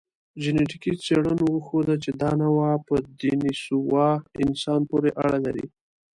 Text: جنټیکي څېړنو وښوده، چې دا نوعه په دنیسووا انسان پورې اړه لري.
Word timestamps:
جنټیکي 0.41 0.93
څېړنو 1.03 1.45
وښوده، 1.51 1.95
چې 2.03 2.09
دا 2.21 2.31
نوعه 2.41 2.71
په 2.87 2.95
دنیسووا 3.21 4.09
انسان 4.43 4.81
پورې 4.89 5.09
اړه 5.23 5.39
لري. 5.45 5.65